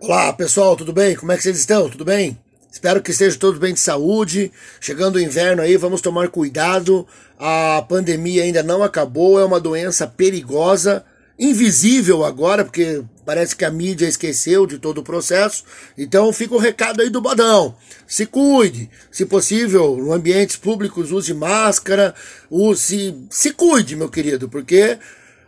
[0.00, 1.14] Olá pessoal, tudo bem?
[1.14, 1.88] Como é que vocês estão?
[1.88, 2.38] Tudo bem?
[2.70, 4.52] Espero que estejam todos bem de saúde.
[4.80, 7.06] Chegando o inverno aí, vamos tomar cuidado.
[7.38, 11.04] A pandemia ainda não acabou, é uma doença perigosa,
[11.38, 15.64] invisível agora, porque parece que a mídia esqueceu de todo o processo.
[15.96, 17.74] Então fica o recado aí do bodão.
[18.06, 22.14] Se cuide, se possível, no ambientes públicos use máscara,
[22.50, 24.98] use, se cuide, meu querido, porque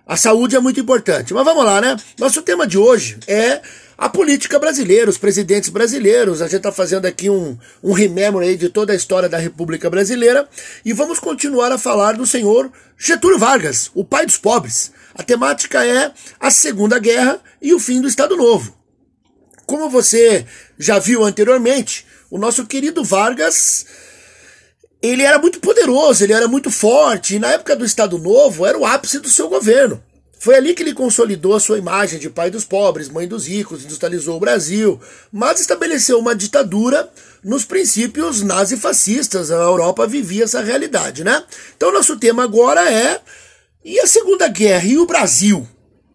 [0.07, 1.35] a saúde é muito importante.
[1.35, 1.97] Mas vamos lá, né?
[2.19, 3.61] Nosso tema de hoje é
[3.99, 6.43] a política brasileira, os presidentes brasileiros.
[6.43, 9.89] A gente está fazendo aqui um, um remember aí de toda a história da República
[9.89, 10.49] Brasileira
[10.85, 14.93] e vamos continuar a falar do senhor Getúlio Vargas, o pai dos pobres.
[15.15, 18.77] A temática é a Segunda Guerra e o fim do Estado Novo.
[19.65, 20.47] Como você
[20.79, 23.87] já viu anteriormente, o nosso querido Vargas
[25.03, 28.79] ele era muito poderoso, ele era muito forte, e na época do Estado Novo era
[28.79, 30.03] o ápice do seu governo.
[30.39, 33.85] Foi ali que ele consolidou a sua imagem de pai dos pobres, mãe dos ricos,
[33.85, 35.01] industrializou o Brasil,
[35.33, 37.11] mas estabeleceu uma ditadura
[37.43, 39.51] nos princípios nazifascistas.
[39.51, 41.43] A Europa vivia essa realidade, né?
[41.77, 43.21] Então, nosso tema agora é
[43.85, 45.67] e a Segunda Guerra e o Brasil?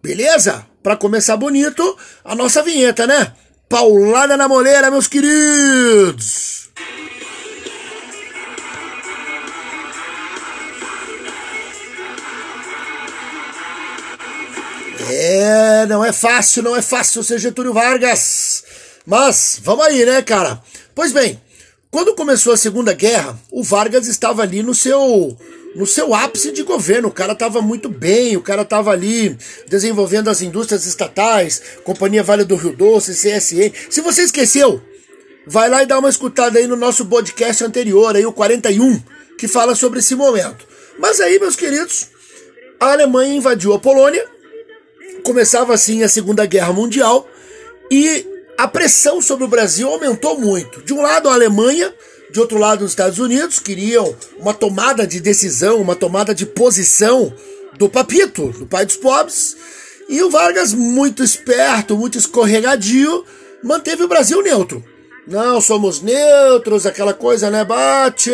[0.04, 0.66] Beleza?
[0.84, 3.34] Para começar bonito, a nossa vinheta, né?
[3.68, 6.61] Paulada na moleira, meus queridos!
[15.14, 18.64] É, não é fácil, não é fácil ser Getúlio Vargas.
[19.06, 20.62] Mas, vamos aí, né, cara?
[20.96, 21.40] Pois bem,
[21.90, 25.38] quando começou a Segunda Guerra, o Vargas estava ali no seu
[25.76, 27.10] no seu ápice de governo.
[27.10, 32.44] O cara estava muito bem, o cara estava ali desenvolvendo as indústrias estatais, Companhia Vale
[32.44, 33.74] do Rio Doce, CSE.
[33.90, 34.82] Se você esqueceu,
[35.46, 39.02] vai lá e dá uma escutada aí no nosso podcast anterior, aí o 41,
[39.38, 40.66] que fala sobre esse momento.
[40.98, 42.08] Mas aí, meus queridos,
[42.80, 44.26] a Alemanha invadiu a Polônia
[45.24, 47.28] começava assim a Segunda Guerra Mundial
[47.90, 48.26] e
[48.58, 50.82] a pressão sobre o Brasil aumentou muito.
[50.82, 51.94] De um lado a Alemanha,
[52.32, 57.34] de outro lado os Estados Unidos queriam uma tomada de decisão, uma tomada de posição
[57.78, 59.58] do Papito, do pai dos pobres.
[60.08, 63.26] E o Vargas, muito esperto, muito escorregadio,
[63.64, 64.84] manteve o Brasil neutro.
[65.28, 67.64] Não, somos neutros, aquela coisa, né?
[67.64, 68.32] Bate,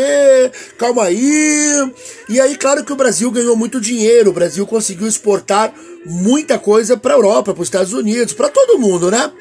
[0.77, 1.93] calma aí.
[2.29, 5.73] E aí, claro que o Brasil ganhou muito dinheiro, o Brasil conseguiu exportar
[6.07, 9.31] muita coisa para a Europa, para os Estados Unidos, para todo mundo, né?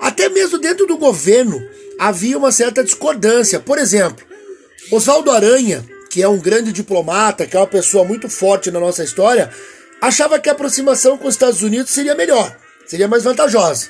[0.00, 1.62] Até mesmo dentro do governo
[1.98, 3.60] havia uma certa discordância.
[3.60, 4.24] Por exemplo,
[4.90, 9.04] Oswaldo Aranha, que é um grande diplomata, que é uma pessoa muito forte na nossa
[9.04, 9.50] história,
[10.00, 13.88] achava que a aproximação com os Estados Unidos seria melhor, seria mais vantajosa.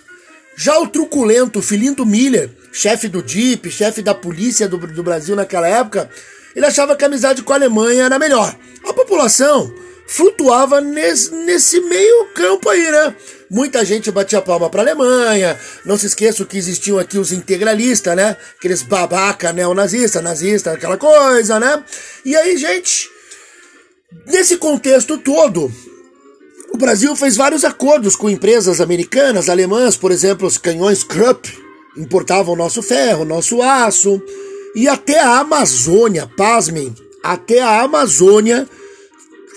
[0.56, 5.68] Já o truculento Filinto Miller, chefe do DIP, chefe da polícia do, do Brasil naquela
[5.68, 6.08] época,
[6.54, 8.56] ele achava que a amizade com a Alemanha era melhor.
[8.82, 9.70] A população
[10.06, 13.14] flutuava nesse, nesse meio campo aí, né?
[13.50, 15.58] Muita gente batia palma para a Alemanha.
[15.84, 18.36] Não se esqueça que existiam aqui os integralistas, né?
[18.58, 21.82] Aqueles babaca neonazistas, nazista, aquela coisa, né?
[22.24, 23.08] E aí, gente,
[24.26, 25.72] nesse contexto todo,
[26.72, 31.48] o Brasil fez vários acordos com empresas americanas, alemãs, por exemplo, os canhões Krupp
[31.96, 34.20] importavam nosso ferro, nosso aço,
[34.74, 38.68] e até a Amazônia, pasmem, até a Amazônia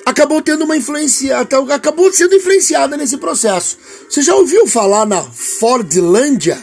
[0.06, 3.78] acabou tendo uma influência, acabou sendo influenciada nesse processo.
[4.10, 6.58] Você já ouviu falar na Fordlândia?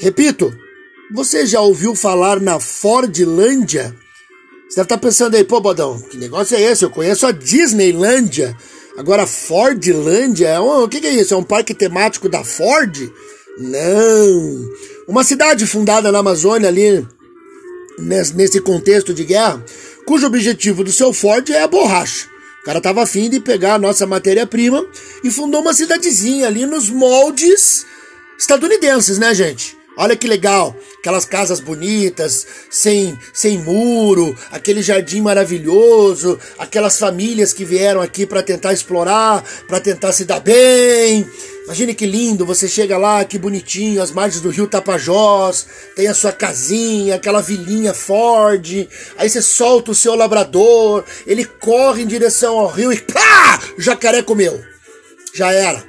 [0.00, 0.52] Repito,
[1.12, 3.94] você já ouviu falar na Fordlândia?
[4.68, 6.84] Você deve estar pensando aí, pô, Bodão, que negócio é esse?
[6.84, 8.56] Eu conheço a Disneylândia.
[8.96, 11.34] Agora, Fordlândia, é o que, que é isso?
[11.34, 13.10] É um parque temático da Ford?
[13.58, 14.70] Não.
[15.06, 17.06] Uma cidade fundada na Amazônia ali,
[17.98, 19.62] nesse contexto de guerra,
[20.06, 22.26] cujo objetivo do seu Ford é a borracha.
[22.62, 24.86] O cara tava afim de pegar a nossa matéria-prima
[25.24, 27.84] e fundou uma cidadezinha ali nos moldes
[28.38, 29.76] estadunidenses, né, gente?
[29.96, 37.64] Olha que legal, aquelas casas bonitas, sem, sem muro, aquele jardim maravilhoso, aquelas famílias que
[37.64, 41.26] vieram aqui para tentar explorar, para tentar se dar bem.
[41.64, 46.14] Imagine que lindo, você chega lá, que bonitinho, as margens do rio Tapajós, tem a
[46.14, 52.58] sua casinha, aquela vilinha Ford, aí você solta o seu labrador, ele corre em direção
[52.58, 53.60] ao rio e pá!
[53.78, 54.60] Jacaré comeu.
[55.32, 55.84] Já era.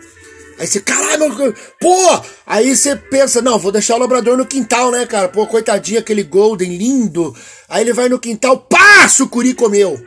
[0.59, 2.21] Aí você, caralho, pô!
[2.45, 5.27] Aí você pensa, não, vou deixar o labrador no quintal, né, cara?
[5.27, 7.35] Pô, coitadinho, aquele golden lindo.
[7.67, 9.07] Aí ele vai no quintal, pá!
[9.09, 9.99] Sucuri comeu.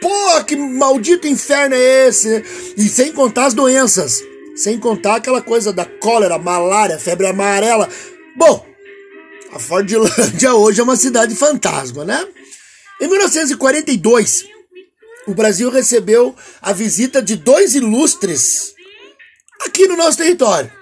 [0.00, 2.44] Pô, que maldito inferno é esse?
[2.76, 4.22] E sem contar as doenças.
[4.58, 7.88] Sem contar aquela coisa da cólera, malária, febre amarela.
[8.36, 8.66] Bom,
[9.52, 12.26] a Fordlândia hoje é uma cidade fantasma, né?
[13.00, 14.46] Em 1942,
[15.28, 18.74] o Brasil recebeu a visita de dois ilustres
[19.64, 20.72] aqui no nosso território.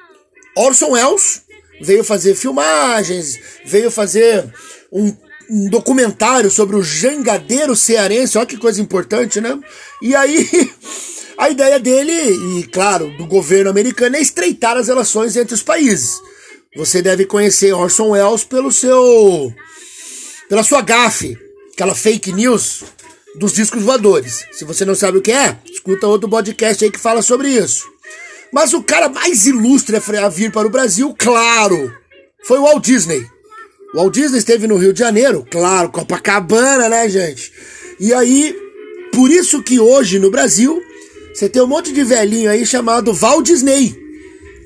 [0.56, 1.42] Orson Welles
[1.82, 4.50] veio fazer filmagens, veio fazer
[4.90, 5.14] um,
[5.50, 9.58] um documentário sobre o jangadeiro cearense, olha que coisa importante, né?
[10.00, 10.48] E aí,
[11.38, 12.12] a ideia dele,
[12.58, 16.20] e claro, do governo americano, é estreitar as relações entre os países.
[16.76, 19.52] Você deve conhecer Orson Welles pelo seu.
[20.48, 21.36] pela sua gafe,
[21.72, 22.84] aquela fake news
[23.36, 24.46] dos discos voadores.
[24.52, 27.86] Se você não sabe o que é, escuta outro podcast aí que fala sobre isso.
[28.52, 31.92] Mas o cara mais ilustre a vir para o Brasil, claro,
[32.44, 33.26] foi o Walt Disney.
[33.92, 37.52] O Walt Disney esteve no Rio de Janeiro, claro, Copacabana, né, gente?
[37.98, 38.56] E aí,
[39.12, 40.82] por isso que hoje no Brasil,
[41.36, 43.94] você tem um monte de velhinho aí chamado Walt Disney.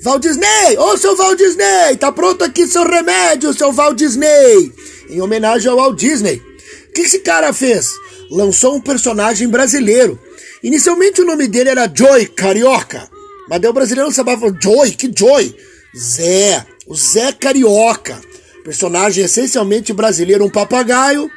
[0.04, 0.78] Walt Disney!
[0.78, 1.96] Ô, seu Walt Disney!
[1.98, 4.72] Tá pronto aqui seu remédio, seu Walt Disney!
[5.08, 6.40] Em homenagem ao Walt Disney.
[6.88, 7.90] O que esse cara fez?
[8.30, 10.16] Lançou um personagem brasileiro.
[10.62, 13.10] Inicialmente o nome dele era Joy Carioca.
[13.48, 15.52] Mas daí o brasileiro sabia Joy, que Joy?
[15.98, 18.20] Zé, o Zé Carioca.
[18.62, 21.28] Personagem essencialmente brasileiro, um papagaio,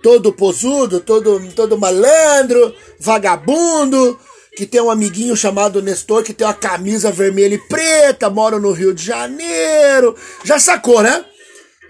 [0.00, 4.16] todo posudo, todo, todo malandro, vagabundo,
[4.56, 8.72] que tem um amiguinho chamado Nestor, que tem uma camisa vermelha e preta, mora no
[8.72, 10.16] Rio de Janeiro.
[10.44, 11.26] Já sacou, né?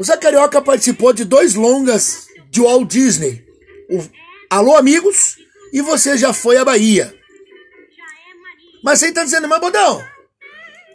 [0.01, 3.45] O Zé Carioca participou de dois longas de Walt Disney.
[3.89, 4.03] O
[4.51, 5.37] Alô Amigos
[5.73, 7.15] e Você Já Foi à Bahia.
[8.83, 10.05] Mas você está dizendo, mas Bodão,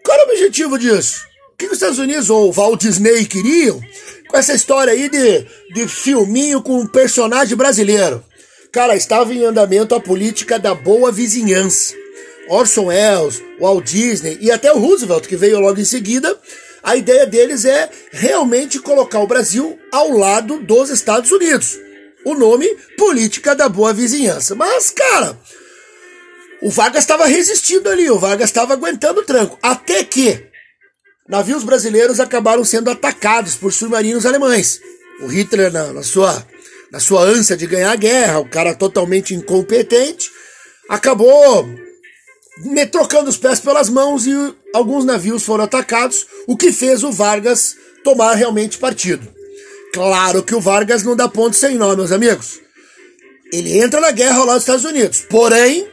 [0.04, 1.26] qual era o objetivo disso?
[1.54, 3.80] O que os Estados Unidos ou Walt Disney queriam
[4.28, 8.22] com essa história aí de, de filminho com um personagem brasileiro?
[8.72, 11.94] Cara, estava em andamento a política da boa vizinhança.
[12.48, 16.40] Orson Welles, Walt Disney e até o Roosevelt, que veio logo em seguida,
[16.82, 21.78] a ideia deles é realmente colocar o Brasil ao lado dos Estados Unidos.
[22.26, 22.66] O nome
[22.98, 24.56] Política da Boa Vizinhança.
[24.56, 25.38] Mas, cara,
[26.62, 29.60] o Vargas estava resistindo ali, o Vargas estava aguentando o tranco.
[29.62, 30.46] Até que
[31.28, 34.80] navios brasileiros acabaram sendo atacados por submarinos alemães.
[35.22, 36.46] O Hitler, na, na sua
[36.92, 40.30] na sua ânsia de ganhar a guerra, o cara totalmente incompetente,
[40.90, 41.68] acabou
[42.92, 44.34] trocando os pés pelas mãos e
[44.74, 49.26] alguns navios foram atacados, o que fez o Vargas tomar realmente partido.
[49.94, 52.60] Claro que o Vargas não dá ponto sem nó, meus amigos.
[53.52, 55.88] Ele entra na guerra lá dos Estados Unidos, porém,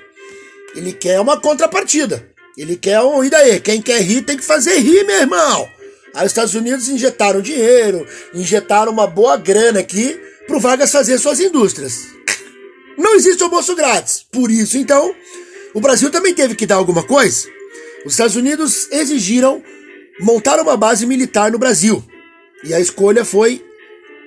[0.74, 2.28] ele quer uma contrapartida.
[2.56, 3.22] Ele quer um.
[3.22, 3.60] E daí?
[3.60, 5.68] Quem quer rir tem que fazer rir, meu irmão.
[6.14, 11.18] Aí os Estados Unidos injetaram dinheiro, injetaram uma boa grana aqui para o Vargas fazer
[11.18, 12.08] suas indústrias.
[12.96, 14.26] Não existe almoço grátis.
[14.32, 15.14] Por isso, então,
[15.74, 17.46] o Brasil também teve que dar alguma coisa.
[18.04, 19.62] Os Estados Unidos exigiram
[20.18, 22.02] montar uma base militar no Brasil.
[22.64, 23.64] E a escolha foi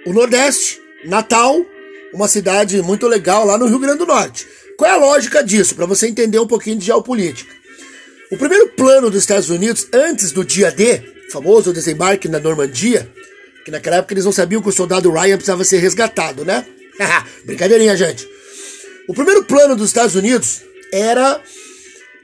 [0.06, 1.66] o Nordeste, Natal,
[2.14, 4.48] uma cidade muito legal lá no Rio Grande do Norte.
[4.78, 7.54] Qual é a lógica disso, para você entender um pouquinho de geopolítica?
[8.32, 11.02] O primeiro plano dos Estados Unidos, antes do dia D,
[11.32, 13.12] famoso desembarque na Normandia,
[13.64, 16.66] que naquela época eles não sabiam que o soldado Ryan precisava ser resgatado, né?
[17.46, 18.28] Brincadeirinha, gente.
[19.08, 20.62] O primeiro plano dos Estados Unidos
[20.92, 21.42] era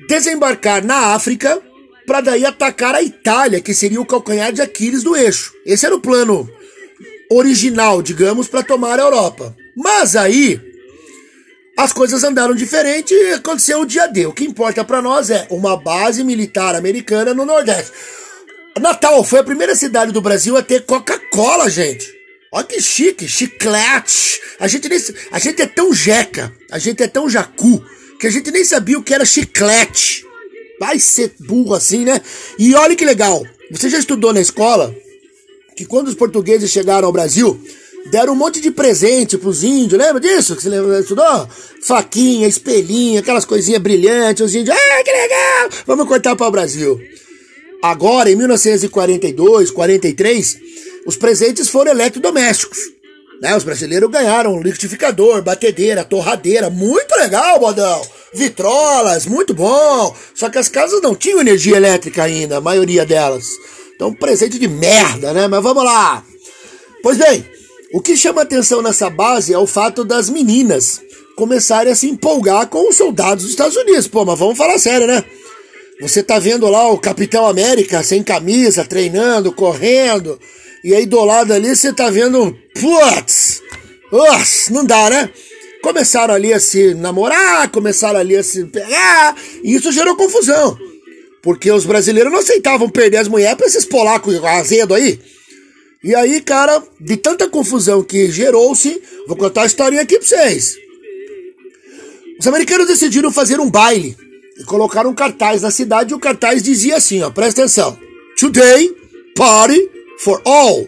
[0.08, 1.62] desembarcar na África
[2.06, 5.54] para daí atacar a Itália, que seria o calcanhar de Aquiles do eixo.
[5.66, 6.50] Esse era o plano
[7.30, 9.56] original, digamos, para tomar a Europa.
[9.76, 10.62] Mas aí
[11.78, 14.26] as coisas andaram diferente e aconteceu o dia D.
[14.26, 17.92] O que importa para nós é uma base militar americana no Nordeste.
[18.80, 22.18] Natal foi a primeira cidade do Brasil a ter Coca-Cola, gente.
[22.52, 24.40] Olha que chique, chiclete.
[24.60, 25.00] A gente, nem,
[25.32, 27.84] a gente é tão jeca, a gente é tão jacu,
[28.20, 30.26] que a gente nem sabia o que era chiclete.
[30.80, 32.22] Vai ser burro assim, né?
[32.58, 33.44] E olha que legal.
[33.72, 34.96] Você já estudou na escola
[35.76, 37.62] que quando os portugueses chegaram ao Brasil,
[38.10, 40.56] deram um monte de presente pros índios, lembra disso?
[40.56, 41.48] Que você lembra, estudou?
[41.84, 45.70] Faquinha, espelhinha, aquelas coisinhas brilhantes, os índios, ah, que legal!
[45.86, 47.00] Vamos cortar para o Brasil.
[47.82, 50.58] Agora, em 1942, 43,
[51.06, 52.78] os presentes foram eletrodomésticos.
[53.42, 53.56] Né?
[53.56, 58.02] Os brasileiros ganharam liquidificador, batedeira, torradeira, muito legal, bodão.
[58.34, 60.16] Vitrolas, muito bom.
[60.34, 63.48] Só que as casas não tinham energia elétrica ainda, a maioria delas.
[63.96, 65.48] Então, presente de merda, né?
[65.48, 66.24] Mas vamos lá.
[67.02, 67.46] Pois bem,
[67.94, 71.02] o que chama atenção nessa base é o fato das meninas
[71.36, 74.08] começarem a se empolgar com os soldados dos Estados Unidos.
[74.08, 75.24] Pô, mas vamos falar sério, né?
[76.00, 80.40] Você tá vendo lá o Capitão América sem camisa, treinando, correndo,
[80.84, 83.64] e aí do lado ali você tá vendo, putz,
[84.12, 85.30] Nossa, não dá, né?
[85.82, 90.78] Começaram ali a se namorar, começaram ali a se pegar, e isso gerou confusão.
[91.42, 95.20] Porque os brasileiros não aceitavam perder as mulheres pra esses polacos azedo aí.
[96.04, 100.78] E aí, cara, de tanta confusão que gerou-se, vou contar a historinha aqui pra vocês.
[102.40, 104.16] Os americanos decidiram fazer um baile
[104.66, 107.98] colocaram um cartaz na cidade e o cartaz dizia assim, ó, presta atenção.
[108.40, 108.96] Today,
[109.36, 110.88] party for all.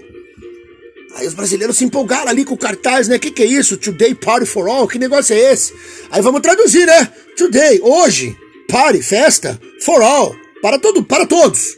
[1.16, 3.18] Aí os brasileiros se empolgaram ali com o cartaz, né?
[3.20, 3.78] Que que é isso?
[3.78, 4.88] Today, party for all?
[4.88, 5.74] Que negócio é esse?
[6.12, 7.12] Aí vamos traduzir, né?
[7.36, 8.36] Today, hoje,
[8.68, 10.36] party, festa, for all.
[10.62, 11.78] Para todo, para todos.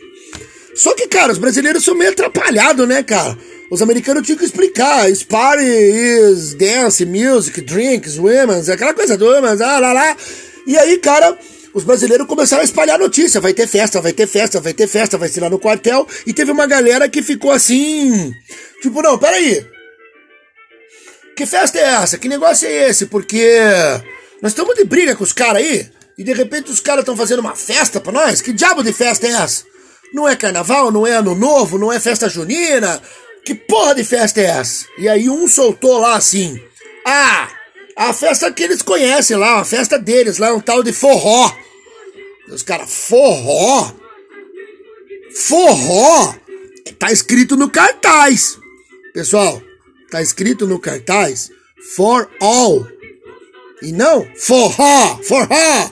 [0.75, 3.37] Só que, cara, os brasileiros são meio atrapalhados, né, cara?
[3.69, 5.09] Os americanos tinham que explicar.
[5.09, 10.17] Is party is dance, music, drinks, women, aquela coisa do women, ah, lá, lá.
[10.67, 11.37] E aí, cara,
[11.73, 13.39] os brasileiros começaram a espalhar notícia.
[13.39, 16.07] Vai ter festa, vai ter festa, vai ter festa, vai ser lá no quartel.
[16.25, 18.33] E teve uma galera que ficou assim.
[18.81, 19.65] Tipo, não, peraí.
[21.35, 22.17] Que festa é essa?
[22.17, 23.05] Que negócio é esse?
[23.05, 23.57] Porque
[24.41, 25.89] nós estamos de briga com os caras aí.
[26.17, 28.41] E de repente os caras estão fazendo uma festa pra nós?
[28.41, 29.63] Que diabo de festa é essa?
[30.13, 33.01] Não é carnaval, não é ano novo, não é festa junina.
[33.45, 34.85] Que porra de festa é essa?
[34.97, 36.61] E aí um soltou lá assim.
[37.05, 37.49] Ah,
[37.95, 41.55] a festa que eles conhecem lá, a festa deles lá, um tal de forró.
[42.49, 43.93] Os caras, forró?
[45.33, 46.35] Forró?
[46.99, 48.57] Tá escrito no cartaz.
[49.13, 49.61] Pessoal,
[50.09, 51.49] tá escrito no cartaz
[51.81, 52.87] for all.
[53.81, 55.91] E não forró, forró.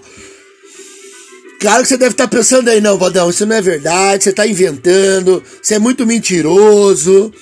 [1.60, 4.30] Claro que você deve estar tá pensando aí, não, Vadão, isso não é verdade, você
[4.30, 7.34] está inventando, você é muito mentiroso.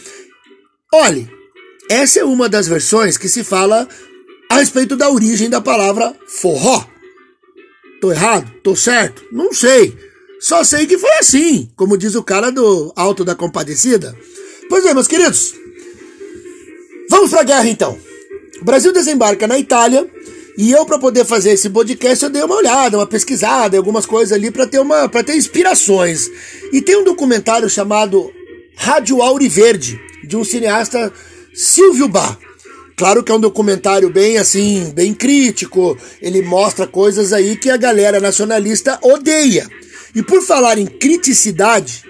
[0.92, 1.30] Olhe,
[1.90, 3.88] essa é uma das versões que se fala
[4.50, 6.86] a respeito da origem da palavra forró.
[8.00, 8.51] Tô errado?
[8.63, 9.24] Tô certo?
[9.32, 9.96] Não sei.
[10.39, 14.16] Só sei que foi assim, como diz o cara do Alto da Compadecida.
[14.70, 15.56] Pois é, meus queridos.
[17.10, 17.98] Vamos pra guerra então.
[18.62, 20.08] O Brasil desembarca na Itália
[20.58, 24.32] e eu para poder fazer esse podcast eu dei uma olhada, uma pesquisada, algumas coisas
[24.32, 26.30] ali para ter uma para ter inspirações.
[26.72, 28.32] E tem um documentário chamado
[28.75, 31.12] Rádio Auriverde de um cineasta
[31.54, 32.38] Silvio Bar.
[32.98, 35.96] Claro que é um documentário bem assim, bem crítico.
[36.20, 39.70] Ele mostra coisas aí que a galera nacionalista odeia.
[40.16, 42.04] E por falar em criticidade,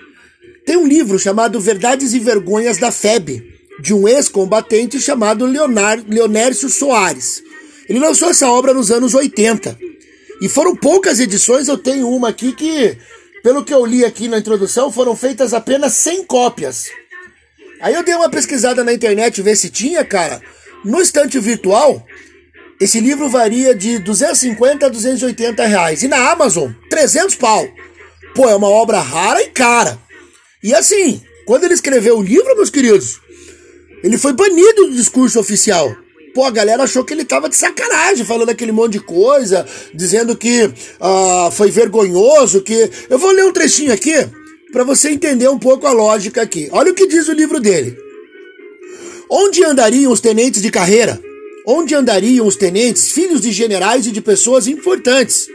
[0.66, 3.44] tem um livro chamado Verdades e Vergonhas da FEB,
[3.82, 7.44] de um ex-combatente chamado Leonar, Leonércio Soares.
[7.90, 9.78] Ele lançou essa obra nos anos 80.
[10.42, 12.98] E foram poucas edições, eu tenho uma aqui que,
[13.44, 16.86] pelo que eu li aqui na introdução, foram feitas apenas 100 cópias.
[17.82, 20.42] Aí eu dei uma pesquisada na internet ver se tinha, cara.
[20.86, 22.06] No estante virtual,
[22.80, 26.04] esse livro varia de 250 a 280 reais.
[26.04, 27.68] E na Amazon, 300 pau.
[28.36, 30.00] Pô, é uma obra rara e cara.
[30.64, 33.20] E assim, quando ele escreveu o livro, meus queridos,
[34.04, 35.96] ele foi banido do discurso oficial.
[36.36, 40.38] Pô, a galera achou que ele tava de sacanagem, falando aquele monte de coisa, dizendo
[40.38, 42.92] que uh, foi vergonhoso, que...
[43.10, 44.14] Eu vou ler um trechinho aqui,
[44.72, 46.70] para você entender um pouco a lógica aqui.
[46.72, 47.98] Olha o que diz o livro dele.
[49.30, 51.20] Onde andariam os tenentes de carreira?
[51.66, 55.48] Onde andariam os tenentes, filhos de generais e de pessoas importantes?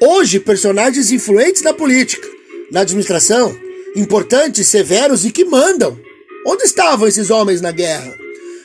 [0.00, 2.28] Hoje, personagens influentes na política,
[2.70, 3.56] na administração,
[3.96, 5.98] importantes, severos e que mandam.
[6.46, 8.16] Onde estavam esses homens na guerra?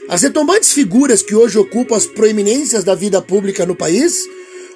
[0.07, 4.23] As retombantes figuras que hoje ocupam as proeminências da vida pública no país,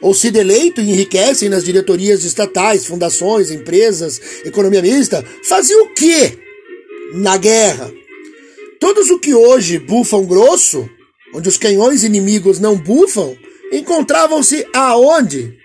[0.01, 6.35] ou se deleitam e enriquecem nas diretorias estatais, fundações, empresas, economia mista, faziam o quê
[7.13, 7.91] na guerra?
[8.79, 10.87] Todos o que hoje bufam grosso,
[11.33, 13.35] onde os canhões inimigos não bufam,
[13.71, 15.57] encontravam-se aonde?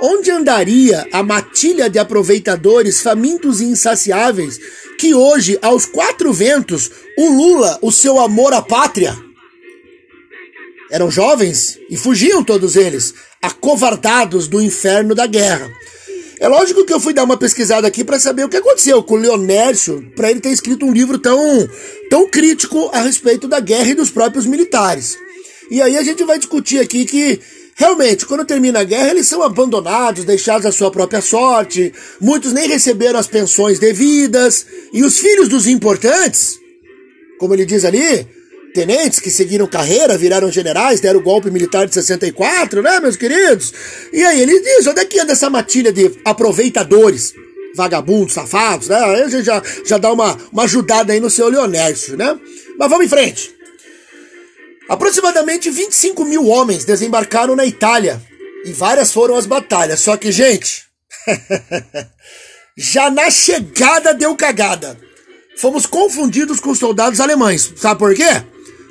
[0.00, 4.58] Onde andaria a matilha de aproveitadores famintos e insaciáveis
[4.98, 9.16] que hoje, aos quatro ventos, ulula o seu amor à pátria?
[10.90, 15.72] Eram jovens e fugiam todos eles, acovardados do inferno da guerra.
[16.42, 19.14] É lógico que eu fui dar uma pesquisada aqui para saber o que aconteceu com
[19.14, 21.38] o Leonércio, para ele ter escrito um livro tão,
[22.10, 25.16] tão crítico a respeito da guerra e dos próprios militares.
[25.70, 27.40] E aí a gente vai discutir aqui que
[27.74, 31.92] Realmente, quando termina a guerra, eles são abandonados, deixados à sua própria sorte.
[32.20, 34.66] Muitos nem receberam as pensões devidas.
[34.92, 36.58] E os filhos dos importantes,
[37.38, 38.26] como ele diz ali,
[38.72, 43.72] tenentes que seguiram carreira, viraram generais, deram o golpe militar de 64, né, meus queridos?
[44.12, 47.34] E aí ele diz, onde é que anda essa matilha de aproveitadores?
[47.74, 48.96] Vagabundos, safados, né?
[48.96, 52.38] Aí a gente já, já dá uma, uma ajudada aí no seu Leonércio, né?
[52.78, 53.50] Mas vamos em frente.
[54.88, 58.20] Aproximadamente 25 mil homens desembarcaram na Itália
[58.66, 60.00] e várias foram as batalhas.
[60.00, 60.84] Só que, gente,
[62.76, 64.98] já na chegada deu cagada.
[65.56, 67.72] Fomos confundidos com soldados alemães.
[67.76, 68.42] Sabe por quê?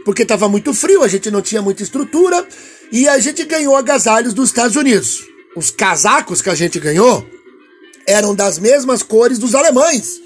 [0.06, 2.48] Porque estava muito frio, a gente não tinha muita estrutura
[2.92, 5.24] e a gente ganhou agasalhos dos Estados Unidos.
[5.56, 7.26] Os casacos que a gente ganhou
[8.08, 10.20] eram das mesmas cores dos alemães.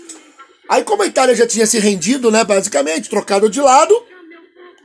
[0.69, 3.95] Aí, como a Itália já tinha se rendido, né, basicamente, trocado de lado,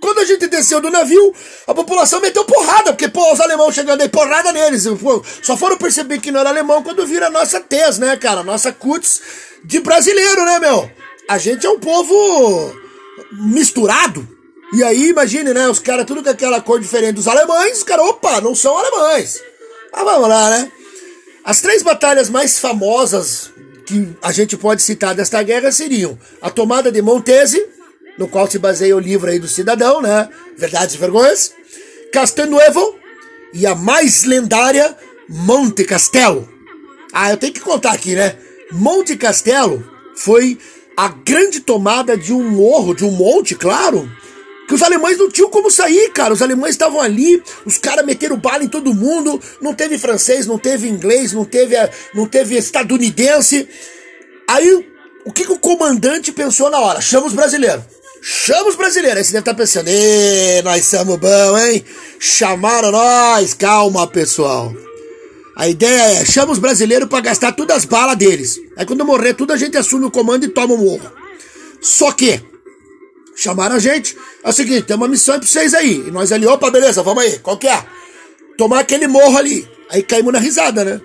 [0.00, 1.34] Quando a gente desceu do navio,
[1.66, 4.86] a população meteu porrada, porque, pô, os alemãos chegando aí, porrada neles.
[4.98, 8.42] Pô, só foram perceber que não era alemão quando viram a nossa tez, né, cara?
[8.42, 9.20] Nossa cutis
[9.62, 10.90] de brasileiro, né, meu?
[11.28, 12.74] A gente é um povo
[13.32, 14.26] misturado.
[14.72, 18.06] E aí, imagine, né, os caras tudo com aquela cor diferente dos alemães, os caras,
[18.06, 19.42] opa, não são alemães.
[19.92, 20.72] Mas vamos lá, né?
[21.44, 23.50] As três batalhas mais famosas
[23.84, 27.66] que a gente pode citar desta guerra seriam a tomada de Montese,
[28.16, 30.28] no qual se baseia o livro aí do cidadão, né?
[30.56, 31.52] Verdades e Vergonhas,
[32.12, 32.96] Castelnuovo
[33.52, 34.96] e a mais lendária
[35.28, 36.48] Monte Castelo.
[37.12, 38.36] Ah, eu tenho que contar aqui, né?
[38.70, 39.84] Monte Castelo
[40.14, 40.58] foi
[40.96, 44.08] a grande tomada de um morro, de um monte, claro,
[44.70, 46.32] que os alemães não tinham como sair, cara.
[46.32, 50.56] Os alemães estavam ali, os caras meteram bala em todo mundo, não teve francês, não
[50.56, 51.74] teve inglês, não teve,
[52.14, 53.68] não teve estadunidense.
[54.46, 54.86] Aí,
[55.26, 57.00] o que, que o comandante pensou na hora?
[57.00, 57.82] Chama os brasileiros.
[58.22, 59.18] Chama os brasileiros.
[59.18, 61.84] Aí você deve estar pensando, Ê, nós somos bom, hein?
[62.20, 63.52] Chamaram nós.
[63.54, 64.72] Calma, pessoal.
[65.56, 68.60] A ideia é, chama os brasileiros para gastar todas as balas deles.
[68.76, 71.10] Aí quando morrer tudo, a gente assume o comando e toma o morro.
[71.80, 72.40] Só que,
[73.40, 74.14] Chamaram a gente.
[74.44, 75.94] É o seguinte, tem uma missão pra vocês aí.
[76.06, 77.38] E nós ali, opa, beleza, vamos aí.
[77.38, 77.82] Qual que é?
[78.58, 79.66] Tomar aquele morro ali.
[79.88, 81.00] Aí caímos na risada, né?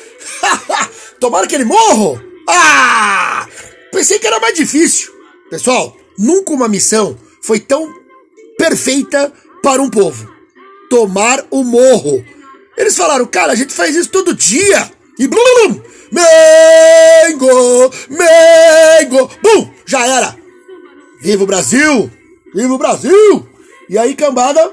[1.20, 2.18] Tomar aquele morro?
[2.48, 3.46] Ah!
[3.92, 5.12] Pensei que era mais difícil.
[5.50, 7.86] Pessoal, nunca uma missão foi tão
[8.56, 9.30] perfeita
[9.62, 10.32] para um povo.
[10.88, 12.24] Tomar o morro.
[12.78, 14.90] Eles falaram, cara, a gente faz isso todo dia.
[15.18, 20.45] E blum, Mengo, Mengo, bum, já era.
[21.26, 22.08] Viva o Brasil!
[22.54, 23.48] Viva o Brasil!
[23.90, 24.72] E aí, cambada,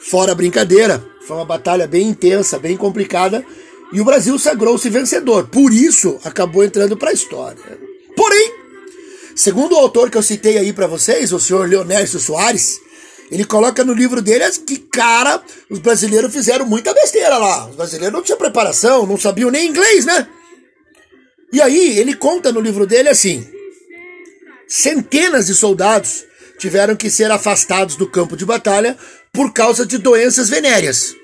[0.00, 3.46] fora brincadeira, foi uma batalha bem intensa, bem complicada,
[3.92, 5.46] e o Brasil sagrou-se vencedor.
[5.46, 7.62] Por isso, acabou entrando para a história.
[8.16, 8.52] Porém,
[9.36, 12.80] segundo o autor que eu citei aí para vocês, o senhor Leonércio Soares,
[13.30, 15.40] ele coloca no livro dele que, cara,
[15.70, 17.68] os brasileiros fizeram muita besteira lá.
[17.68, 20.26] Os brasileiros não tinham preparação, não sabiam nem inglês, né?
[21.52, 23.46] E aí, ele conta no livro dele assim:
[24.72, 26.24] centenas de soldados
[26.58, 28.96] tiveram que ser afastados do campo de batalha
[29.30, 31.14] por causa de doenças venéreas.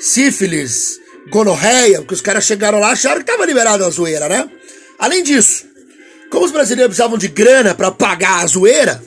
[0.00, 0.98] Sífilis,
[1.30, 4.50] gonorreia, porque os caras chegaram lá acharam que estava liberado a zoeira, né?
[4.98, 5.64] Além disso,
[6.28, 9.00] como os brasileiros precisavam de grana para pagar a zoeira,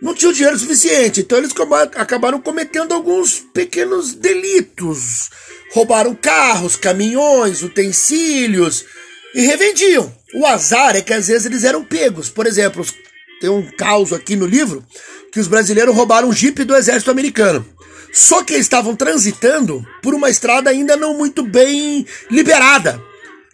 [0.00, 1.52] não tinham dinheiro suficiente, então eles
[1.96, 5.28] acabaram cometendo alguns pequenos delitos.
[5.72, 8.86] Roubaram carros, caminhões, utensílios
[9.34, 10.10] e revendiam.
[10.34, 12.28] O azar é que às vezes eles eram pegos.
[12.28, 12.84] Por exemplo,
[13.40, 14.84] tem um caos aqui no livro
[15.32, 17.64] que os brasileiros roubaram um jipe do exército americano.
[18.12, 23.00] Só que eles estavam transitando por uma estrada ainda não muito bem liberada.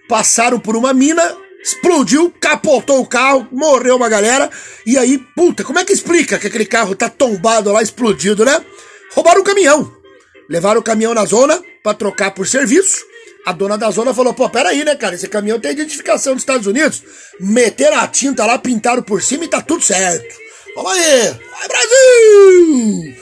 [0.09, 4.49] Passaram por uma mina, explodiu, capotou o carro, morreu uma galera.
[4.87, 8.65] E aí, puta, como é que explica que aquele carro tá tombado lá, explodido, né?
[9.13, 9.93] Roubaram o caminhão.
[10.49, 13.05] Levaram o caminhão na zona para trocar por serviço.
[13.45, 15.15] A dona da zona falou: pô, peraí, né, cara?
[15.15, 17.03] Esse caminhão tem identificação dos Estados Unidos.
[17.41, 20.35] Meteram a tinta lá, pintaram por cima e tá tudo certo.
[20.75, 21.31] Vamos aí!
[21.31, 23.17] Vai, Brasil!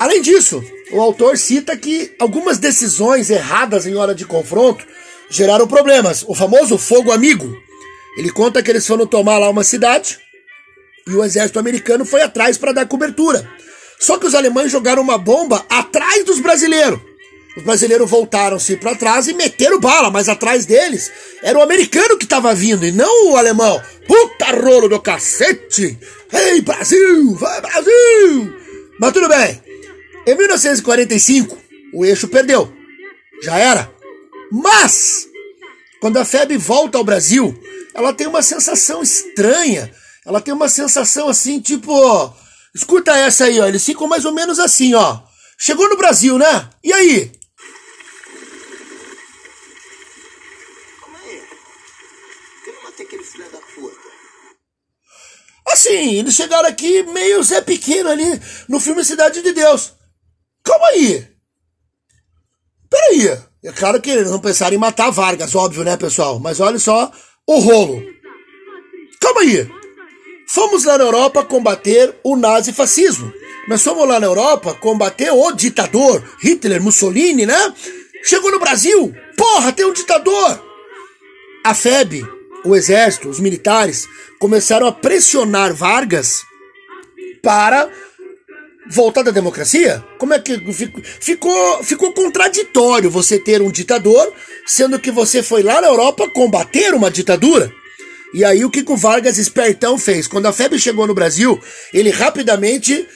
[0.00, 4.84] Além disso, o autor cita que algumas decisões erradas em hora de confronto
[5.30, 6.24] geraram problemas.
[6.26, 7.56] O famoso fogo amigo.
[8.16, 10.18] Ele conta que eles foram tomar lá uma cidade
[11.06, 13.48] e o exército americano foi atrás para dar cobertura.
[13.98, 17.00] Só que os alemães jogaram uma bomba atrás dos brasileiros.
[17.56, 21.10] Os brasileiros voltaram-se para trás e meteram bala, mas atrás deles
[21.42, 23.80] era o americano que estava vindo e não o alemão.
[24.06, 25.98] Puta rolo do cacete!
[26.32, 27.34] Ei, Brasil!
[27.34, 28.54] Vai, Brasil!
[28.98, 29.62] Mas tudo bem.
[30.26, 31.58] Em 1945,
[31.92, 32.72] o eixo perdeu.
[33.42, 33.92] Já era.
[34.50, 35.28] Mas,
[36.00, 37.54] quando a FEB volta ao Brasil,
[37.94, 39.92] ela tem uma sensação estranha.
[40.24, 41.92] Ela tem uma sensação assim, tipo,
[42.74, 43.66] escuta essa aí, ó.
[43.66, 45.20] Eles ficam mais ou menos assim, ó.
[45.58, 46.68] Chegou no Brasil, né?
[46.82, 47.32] E aí?
[55.72, 59.92] Assim, eles chegaram aqui meio Zé Pequeno ali no filme Cidade de Deus.
[60.62, 61.26] Calma aí.
[62.90, 63.38] Peraí.
[63.64, 66.38] É claro que eles não pensaram em matar Vargas, óbvio, né, pessoal?
[66.38, 67.10] Mas olha só
[67.46, 68.02] o rolo.
[69.20, 69.68] Calma aí.
[70.48, 73.32] Fomos lá na Europa combater o nazifascismo.
[73.68, 77.74] Nós fomos lá na Europa combater o ditador, Hitler, Mussolini, né?
[78.24, 80.62] Chegou no Brasil, porra, tem um ditador.
[81.64, 82.26] A FEB,
[82.64, 84.06] o exército, os militares,
[84.38, 86.42] começaram a pressionar Vargas
[87.42, 87.88] para
[88.90, 90.04] voltar da democracia?
[90.18, 90.58] Como é que
[91.20, 94.32] ficou, ficou contraditório você ter um ditador,
[94.66, 97.72] sendo que você foi lá na Europa combater uma ditadura?
[98.34, 100.26] E aí o que o Vargas espertão fez?
[100.26, 101.60] Quando a febre chegou no Brasil,
[101.92, 103.06] ele rapidamente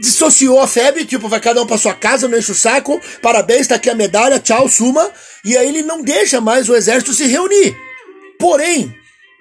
[0.00, 3.66] dissociou a febre, tipo, vai cada um pra sua casa, não enche o saco, parabéns,
[3.66, 5.10] tá aqui a medalha, tchau, suma.
[5.44, 7.76] E aí ele não deixa mais o exército se reunir.
[8.40, 8.92] Porém,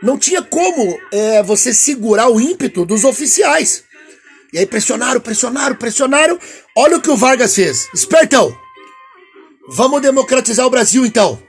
[0.03, 3.83] não tinha como é, você segurar o ímpeto dos oficiais.
[4.51, 6.37] E aí pressionaram, pressionaram, pressionaram.
[6.75, 7.87] Olha o que o Vargas fez.
[7.93, 8.55] Espertão!
[9.69, 11.41] Vamos democratizar o Brasil então.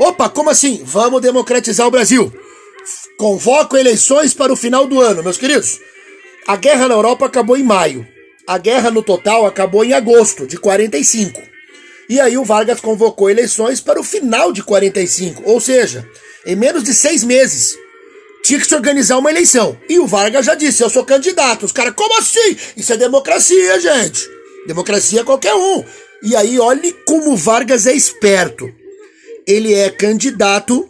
[0.00, 0.82] Opa, como assim?
[0.84, 2.32] Vamos democratizar o Brasil.
[3.18, 5.78] Convoco eleições para o final do ano, meus queridos.
[6.46, 8.06] A guerra na Europa acabou em maio.
[8.46, 11.40] A guerra no total acabou em agosto de 45.
[12.08, 16.06] E aí o Vargas convocou eleições para o final de 45, ou seja,
[16.46, 17.76] em menos de seis meses.
[18.44, 19.78] Tinha que se organizar uma eleição.
[19.88, 21.64] E o Vargas já disse: eu sou candidato.
[21.64, 22.56] Os caras, como assim?
[22.76, 24.28] Isso é democracia, gente.
[24.66, 25.84] Democracia é qualquer um.
[26.22, 28.68] E aí, olhe como o Vargas é esperto.
[29.46, 30.88] Ele é candidato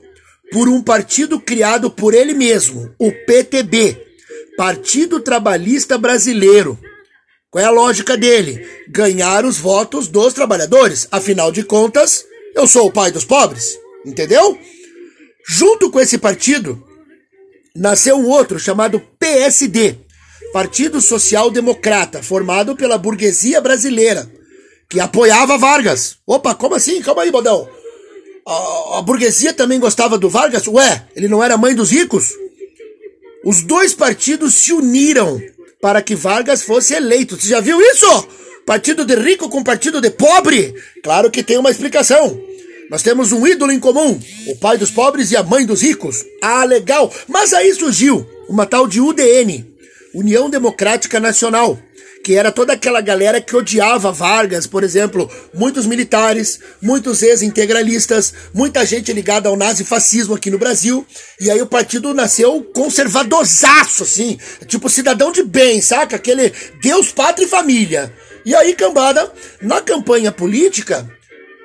[0.51, 4.13] por um partido criado por ele mesmo, o PTB
[4.57, 6.79] Partido Trabalhista Brasileiro.
[7.51, 8.67] Qual é a lógica dele?
[8.89, 11.09] Ganhar os votos dos trabalhadores.
[11.11, 13.79] Afinal de contas, eu sou o pai dos pobres.
[14.05, 14.59] Entendeu?
[15.47, 16.83] Junto com esse partido,
[17.75, 19.97] nasceu um outro chamado PSD
[20.53, 24.31] Partido Social Democrata, formado pela burguesia brasileira,
[24.89, 26.19] que apoiava Vargas.
[26.27, 27.01] Opa, como assim?
[27.01, 27.67] Calma aí, bodão.
[28.47, 30.67] A, a burguesia também gostava do Vargas?
[30.67, 32.35] Ué, ele não era mãe dos ricos?
[33.45, 35.41] Os dois partidos se uniram
[35.81, 37.41] para que Vargas fosse eleito.
[37.41, 38.29] Você já viu isso?
[38.67, 40.75] Partido de rico com partido de pobre?
[41.03, 42.39] Claro que tem uma explicação.
[42.93, 46.27] Nós temos um ídolo em comum, o pai dos pobres e a mãe dos ricos.
[46.43, 47.11] Ah, legal.
[47.27, 49.65] Mas aí surgiu uma tal de UDN,
[50.15, 51.79] União Democrática Nacional,
[52.23, 58.85] que era toda aquela galera que odiava Vargas, por exemplo, muitos militares, muitos ex-integralistas, muita
[58.85, 61.07] gente ligada ao nazifascismo aqui no Brasil.
[61.41, 66.17] E aí o partido nasceu conservadorzaço, assim, tipo cidadão de bem, saca?
[66.17, 66.53] Aquele
[66.83, 68.13] Deus, pátria e família.
[68.45, 71.09] E aí, cambada, na campanha política,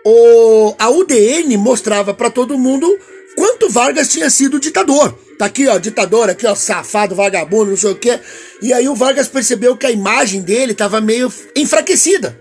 [0.09, 2.87] o, a UDN mostrava para todo mundo
[3.35, 5.13] quanto Vargas tinha sido ditador.
[5.37, 8.17] Tá aqui, ó, ditador, aqui, ó, safado, vagabundo, não sei o quê.
[8.61, 12.39] E aí o Vargas percebeu que a imagem dele estava meio enfraquecida.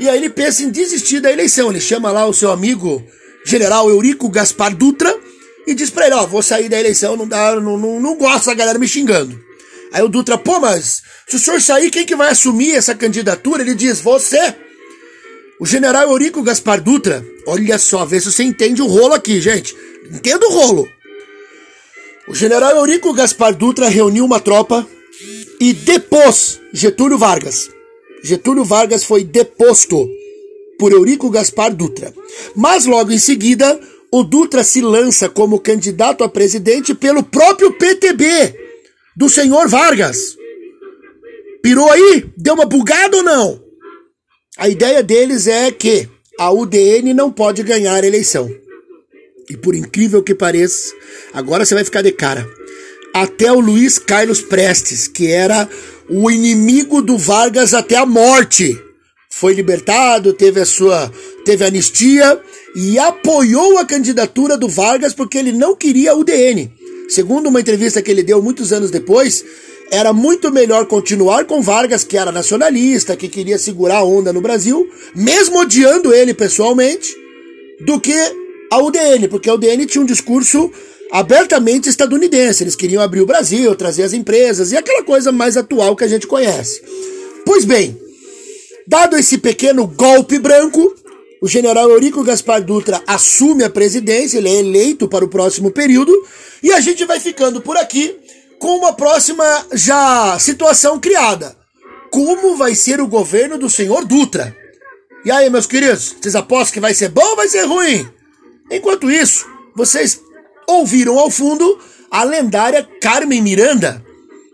[0.00, 1.68] E aí ele pensa em desistir da eleição.
[1.68, 3.04] Ele chama lá o seu amigo
[3.44, 5.14] general Eurico Gaspar Dutra
[5.66, 8.46] e diz pra ele, ó, vou sair da eleição, não dá, não, não, não gosto
[8.46, 9.38] da galera me xingando.
[9.92, 13.62] Aí o Dutra, pô, mas se o senhor sair, quem que vai assumir essa candidatura?
[13.62, 14.54] Ele diz, você.
[15.60, 19.76] O general Eurico Gaspar Dutra, olha só, vê se você entende o rolo aqui, gente.
[20.10, 20.88] Entenda o rolo.
[22.28, 24.86] O general Eurico Gaspar Dutra reuniu uma tropa
[25.60, 27.70] e depôs Getúlio Vargas.
[28.22, 30.08] Getúlio Vargas foi deposto
[30.78, 32.14] por Eurico Gaspar Dutra.
[32.54, 33.80] Mas logo em seguida,
[34.12, 38.54] o Dutra se lança como candidato a presidente pelo próprio PTB
[39.16, 40.36] do senhor Vargas.
[41.62, 42.26] Pirou aí?
[42.36, 43.67] Deu uma bugada ou não?
[44.58, 48.50] A ideia deles é que a UDN não pode ganhar a eleição.
[49.48, 50.92] E por incrível que pareça,
[51.32, 52.44] agora você vai ficar de cara.
[53.14, 55.68] Até o Luiz Carlos Prestes, que era
[56.10, 58.76] o inimigo do Vargas até a morte,
[59.30, 61.08] foi libertado, teve a sua,
[61.44, 62.40] teve anistia
[62.74, 66.68] e apoiou a candidatura do Vargas porque ele não queria o DN.
[67.08, 69.44] Segundo uma entrevista que ele deu muitos anos depois,
[69.90, 74.40] era muito melhor continuar com Vargas, que era nacionalista, que queria segurar a onda no
[74.40, 77.16] Brasil, mesmo odiando ele pessoalmente,
[77.80, 78.14] do que
[78.70, 80.70] a UDN, porque a UDN tinha um discurso
[81.10, 82.62] abertamente estadunidense.
[82.62, 86.08] Eles queriam abrir o Brasil, trazer as empresas e aquela coisa mais atual que a
[86.08, 86.82] gente conhece.
[87.46, 87.98] Pois bem,
[88.86, 90.94] dado esse pequeno golpe branco,
[91.40, 96.12] o general Eurico Gaspar Dutra assume a presidência, ele é eleito para o próximo período,
[96.62, 98.14] e a gente vai ficando por aqui
[98.58, 101.56] com uma próxima já situação criada.
[102.10, 104.56] Como vai ser o governo do senhor Dutra?
[105.24, 108.08] E aí, meus queridos, vocês apostam que vai ser bom ou vai ser ruim?
[108.70, 110.20] Enquanto isso, vocês
[110.66, 111.78] ouviram ao fundo
[112.10, 114.04] a lendária Carmen Miranda,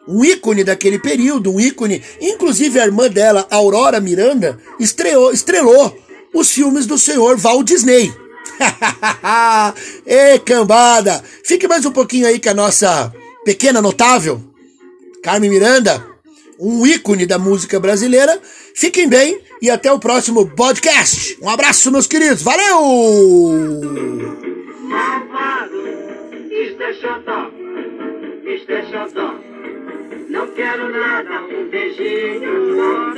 [0.06, 5.96] um ícone daquele período, um ícone, inclusive a irmã dela, Aurora Miranda, estreou, estrelou
[6.34, 8.12] os filmes do senhor Walt Disney.
[10.06, 11.22] Ê, cambada!
[11.44, 13.12] Fique mais um pouquinho aí com a nossa
[13.44, 14.40] pequena notável,
[15.22, 16.04] Carmen Miranda,
[16.59, 18.40] um ícone da música brasileira.
[18.74, 21.38] Fiquem bem e até o próximo podcast.
[21.40, 22.42] Um abraço, meus queridos.
[22.42, 24.14] Valeu!
[28.68, 29.44] é é.
[30.30, 33.14] Não quero nada, um beijinho.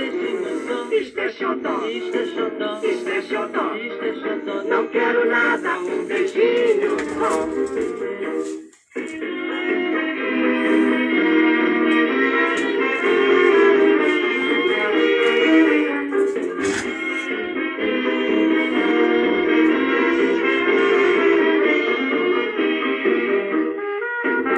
[0.92, 4.62] Isto é xodó, isto é xodó, isto é xodó, isto é xodó.
[4.68, 6.96] Não quero nada, um beijinho.
[10.36, 10.85] Música